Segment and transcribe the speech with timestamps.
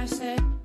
[0.00, 0.59] I said.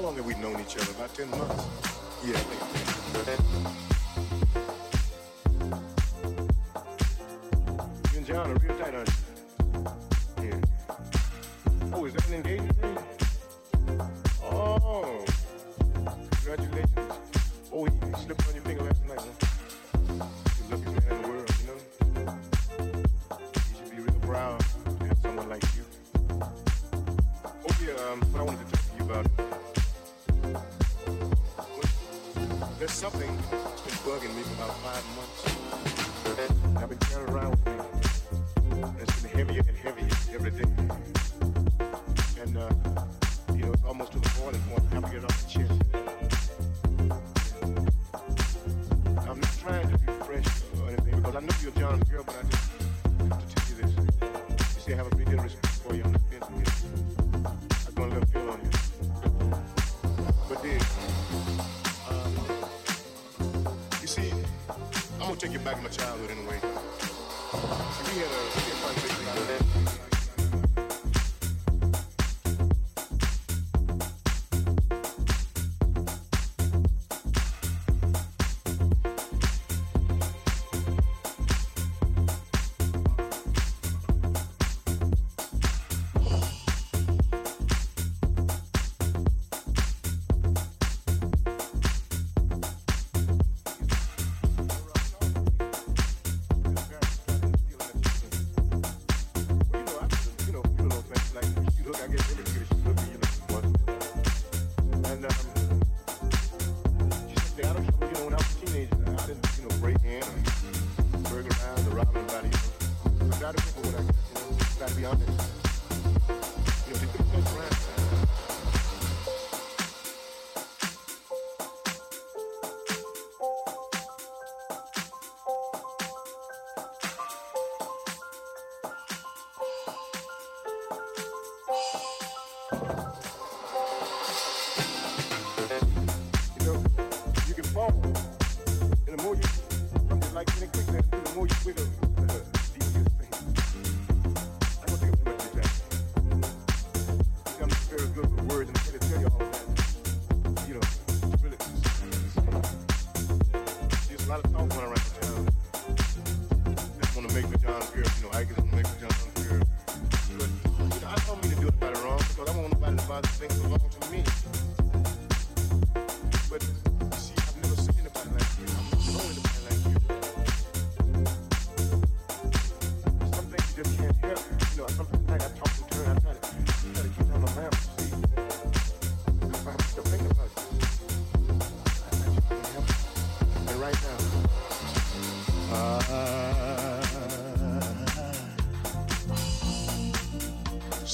[0.00, 0.92] How long have we known each other?
[0.92, 1.66] About 10 months?
[2.24, 3.89] Yeah.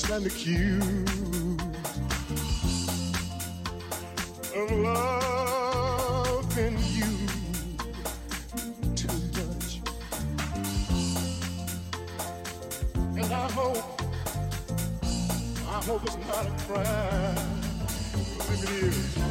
[0.07, 1.61] stand accused
[4.55, 5.19] of loving
[6.95, 7.11] you
[8.95, 9.81] too much.
[13.17, 14.01] And I hope,
[15.69, 17.37] I hope it's not a crime.
[18.39, 19.26] If it is.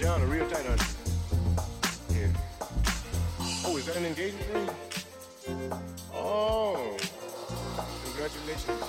[0.00, 0.78] John a real tight on.
[2.08, 2.28] Yeah.
[3.66, 4.70] Oh, is that an engagement ring?
[6.14, 6.96] Oh.
[8.04, 8.82] Congratulations.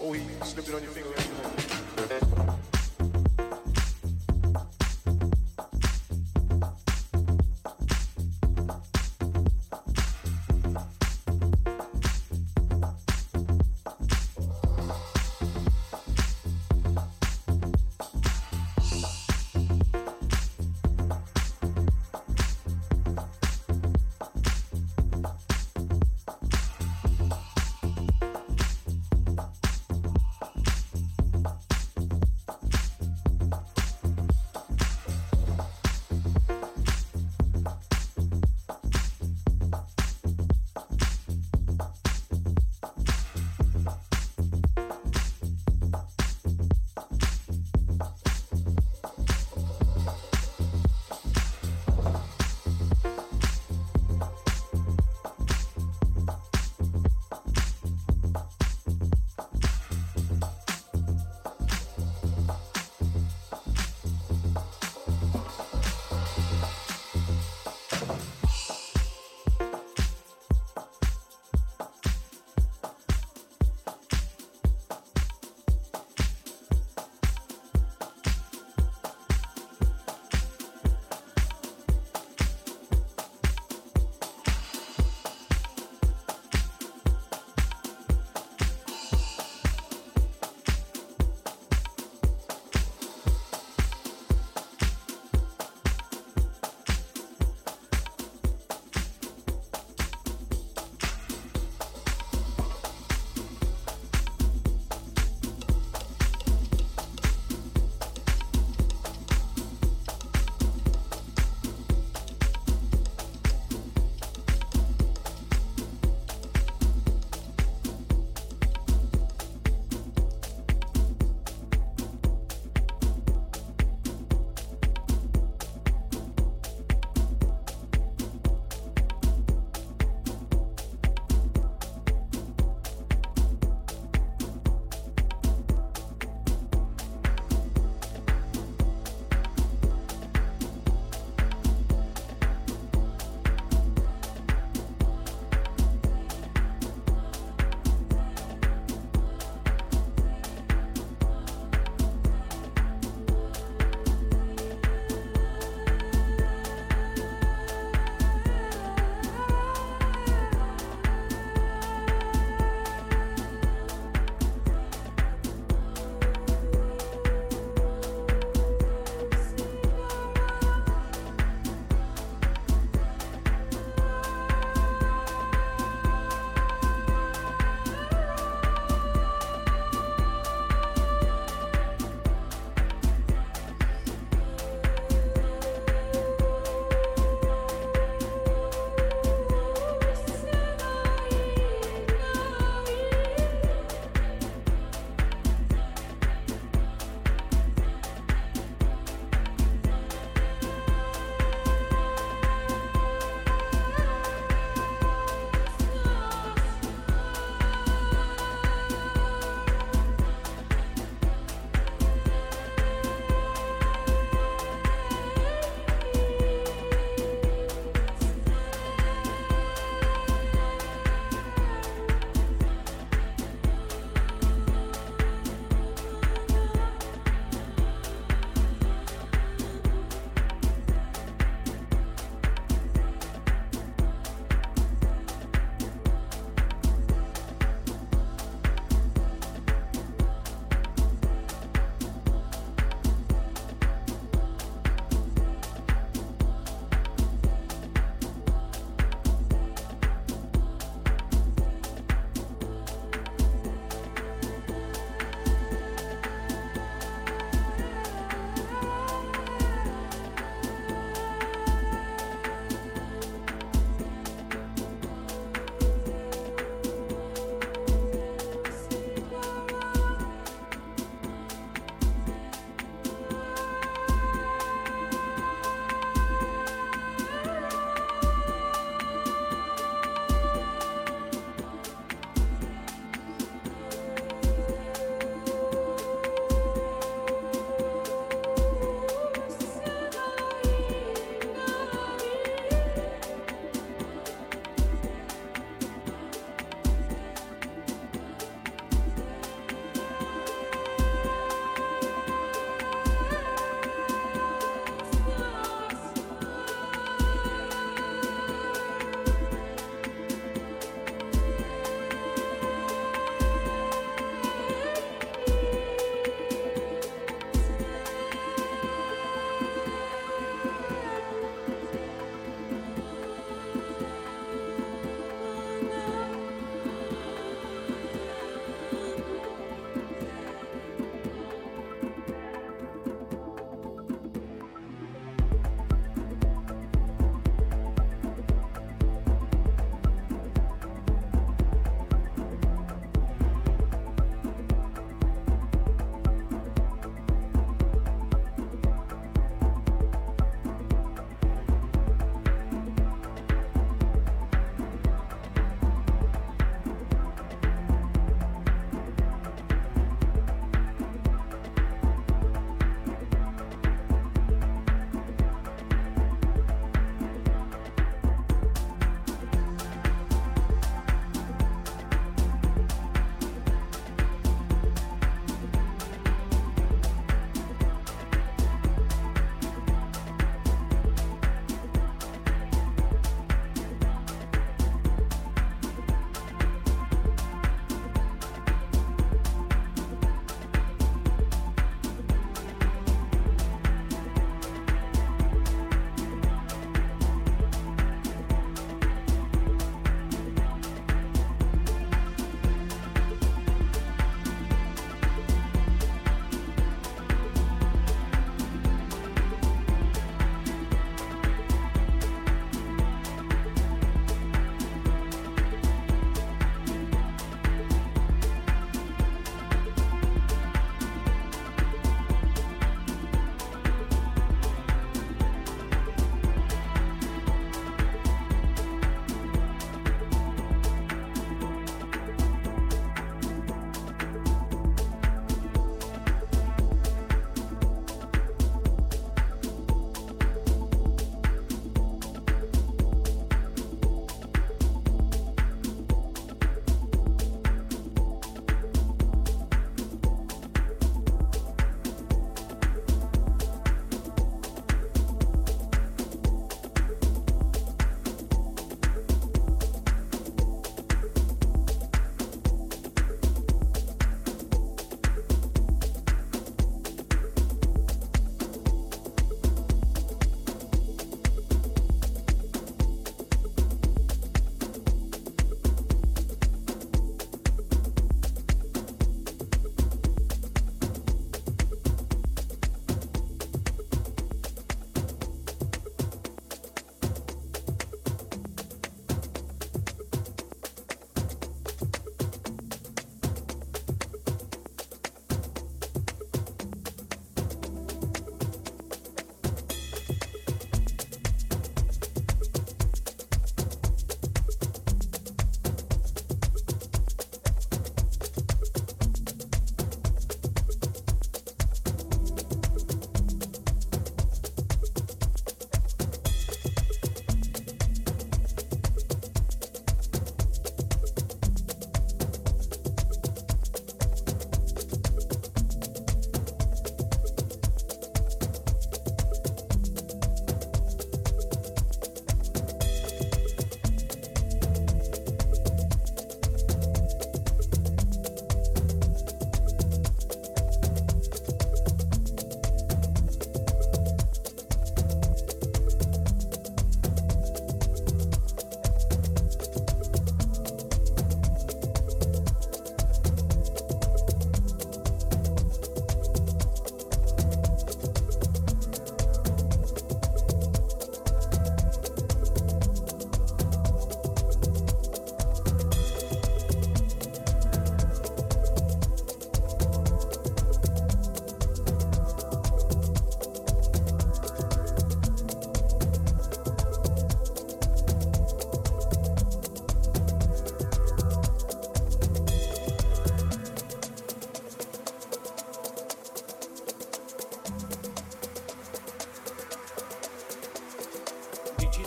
[0.00, 1.75] Oh, he slipped it on your finger.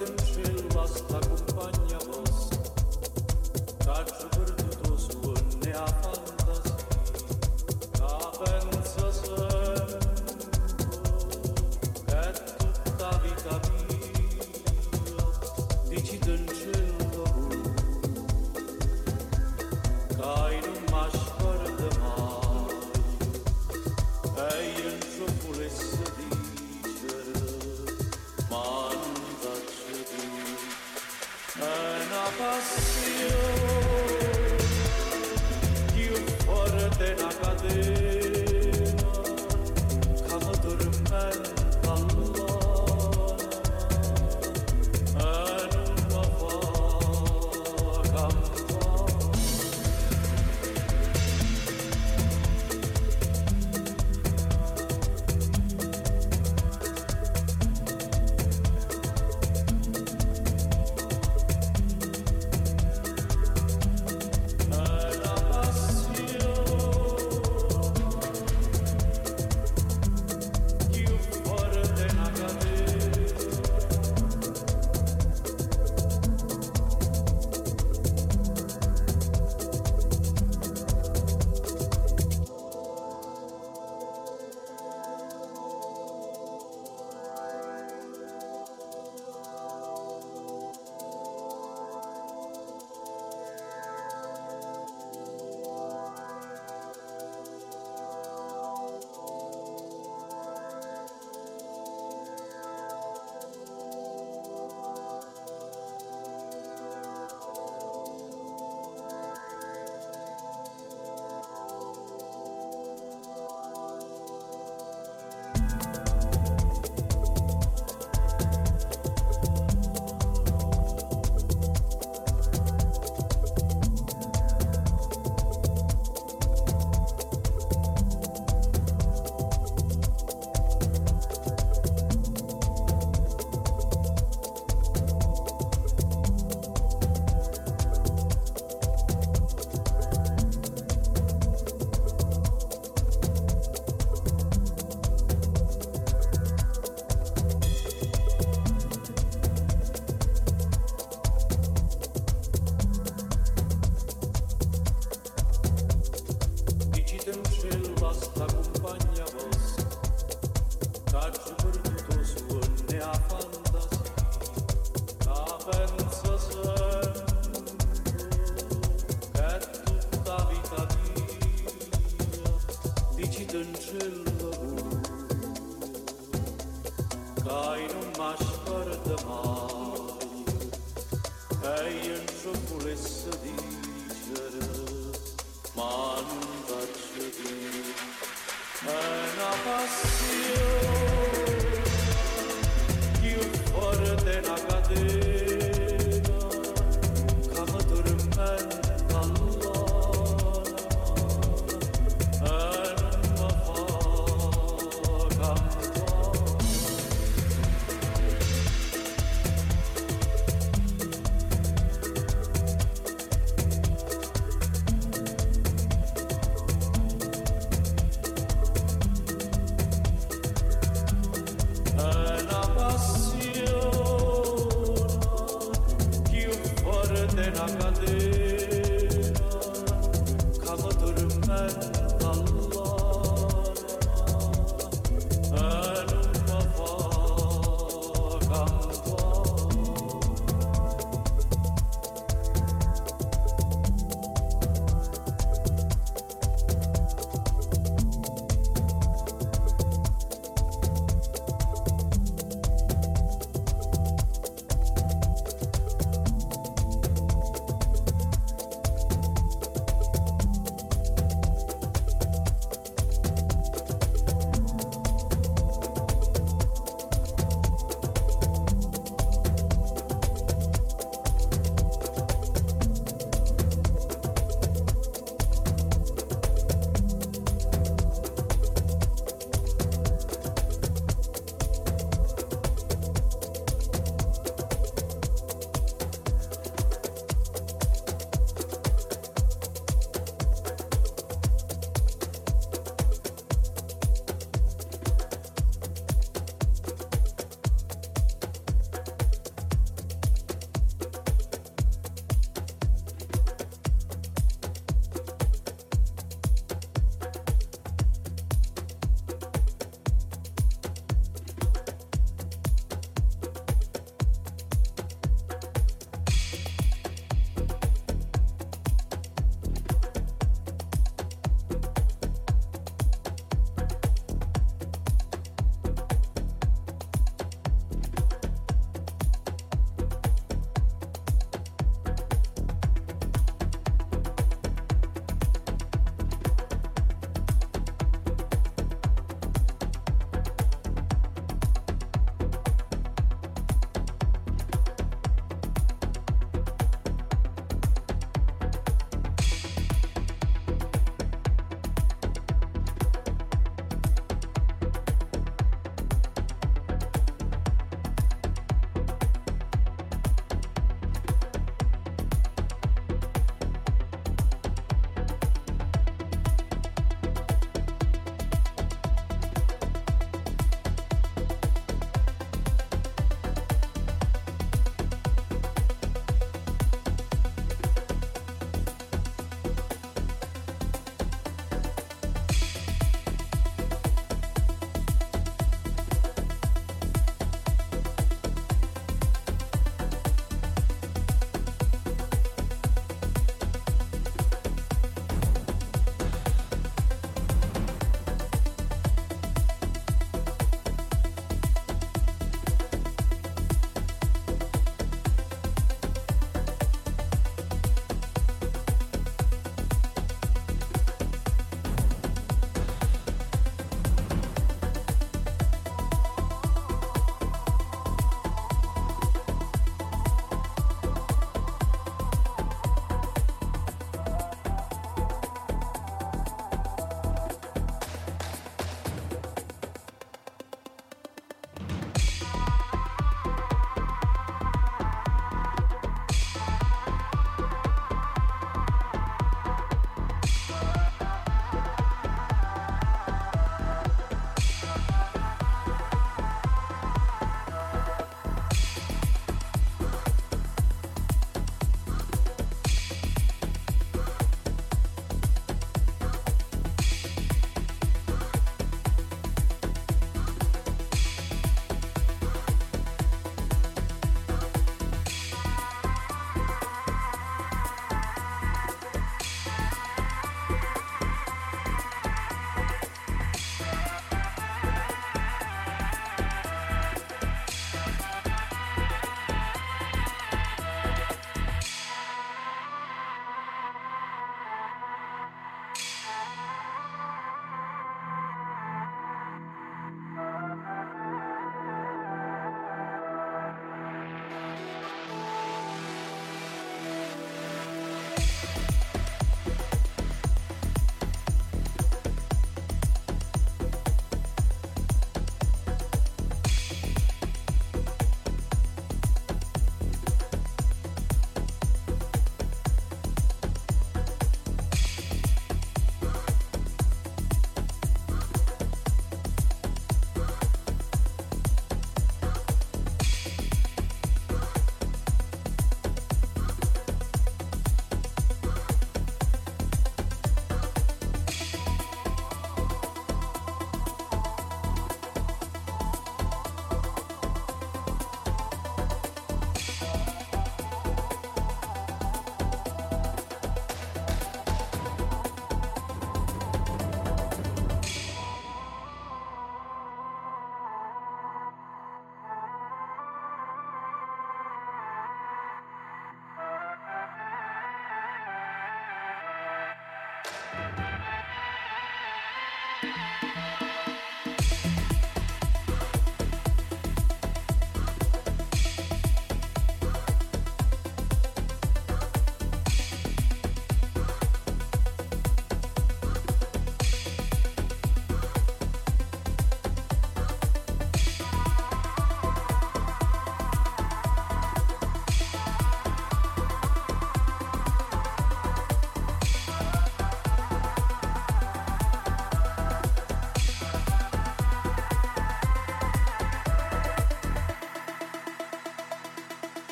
[0.00, 1.83] Mit dem Schild, was da kommt,